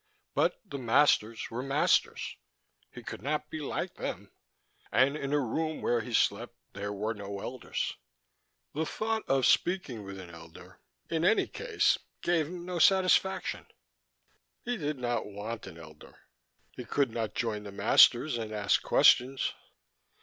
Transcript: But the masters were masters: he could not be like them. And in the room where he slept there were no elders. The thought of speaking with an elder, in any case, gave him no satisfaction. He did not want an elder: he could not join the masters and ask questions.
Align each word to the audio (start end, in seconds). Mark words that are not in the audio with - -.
But 0.33 0.59
the 0.65 0.79
masters 0.79 1.51
were 1.51 1.61
masters: 1.61 2.35
he 2.91 3.03
could 3.03 3.21
not 3.21 3.51
be 3.51 3.59
like 3.61 3.97
them. 3.97 4.31
And 4.91 5.15
in 5.15 5.29
the 5.29 5.37
room 5.39 5.79
where 5.83 6.01
he 6.01 6.11
slept 6.11 6.55
there 6.73 6.91
were 6.91 7.13
no 7.13 7.39
elders. 7.39 7.97
The 8.73 8.87
thought 8.87 9.21
of 9.29 9.45
speaking 9.45 10.03
with 10.03 10.19
an 10.19 10.31
elder, 10.31 10.79
in 11.11 11.23
any 11.23 11.45
case, 11.45 11.99
gave 12.23 12.47
him 12.47 12.65
no 12.65 12.79
satisfaction. 12.79 13.67
He 14.63 14.75
did 14.75 14.97
not 14.97 15.27
want 15.27 15.67
an 15.67 15.77
elder: 15.77 16.17
he 16.71 16.83
could 16.83 17.11
not 17.11 17.35
join 17.35 17.61
the 17.61 17.71
masters 17.71 18.39
and 18.39 18.51
ask 18.51 18.81
questions. 18.81 19.53